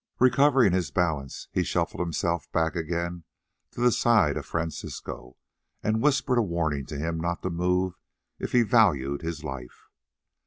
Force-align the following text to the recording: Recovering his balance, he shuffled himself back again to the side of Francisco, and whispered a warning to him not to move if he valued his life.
Recovering 0.19 0.71
his 0.73 0.89
balance, 0.89 1.47
he 1.51 1.61
shuffled 1.63 1.99
himself 1.99 2.51
back 2.51 2.75
again 2.75 3.23
to 3.69 3.79
the 3.81 3.91
side 3.91 4.35
of 4.35 4.47
Francisco, 4.47 5.37
and 5.83 6.01
whispered 6.01 6.39
a 6.39 6.41
warning 6.41 6.87
to 6.87 6.97
him 6.97 7.19
not 7.19 7.43
to 7.43 7.51
move 7.51 7.99
if 8.39 8.51
he 8.51 8.63
valued 8.63 9.21
his 9.21 9.43
life. 9.43 9.91